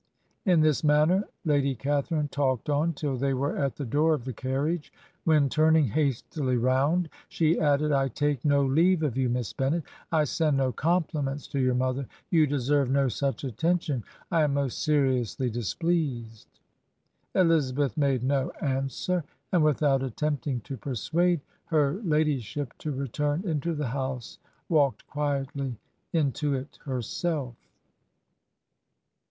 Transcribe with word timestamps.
In 0.47 0.61
this 0.61 0.83
manner 0.83 1.25
Lady 1.45 1.75
Catharine 1.75 2.27
talked 2.29 2.71
on 2.71 2.93
till 2.93 3.17
they 3.17 3.35
were 3.35 3.55
at 3.55 3.75
the 3.75 3.85
door 3.85 4.15
of 4.15 4.25
the 4.25 4.33
carriage, 4.33 4.91
when, 5.25 5.47
turning 5.47 5.89
hastily 5.89 6.57
round, 6.57 7.07
she 7.29 7.59
added, 7.59 7.91
'I 7.91 8.07
take 8.07 8.43
no 8.43 8.65
leave 8.65 9.03
of 9.03 9.15
you. 9.15 9.29
Miss 9.29 9.53
Bennet. 9.53 9.83
I 10.11 10.23
send.no 10.23 10.71
compliments 10.71 11.47
to 11.49 11.59
your 11.59 11.75
mother. 11.75 12.07
You 12.31 12.47
deserve 12.47 12.89
no 12.89 13.09
such 13.09 13.43
attention. 13.43 14.03
I 14.31 14.41
am 14.41 14.55
most 14.55 14.81
seriously 14.83 15.51
displeased.' 15.51 16.59
Elizabeth 17.35 17.95
made 17.95 18.23
no 18.23 18.49
answer; 18.59 19.23
and 19.51 19.63
without 19.63 20.01
attempting 20.01 20.61
to 20.61 20.77
persuade 20.77 21.41
her 21.65 22.01
ladyship 22.03 22.75
to 22.79 22.91
return 22.91 23.43
into 23.47 23.75
the 23.75 23.89
house, 23.89 24.39
walked 24.67 25.05
quietly 25.05 25.77
into 26.11 26.55
it 26.55 26.79
herself." 26.85 27.53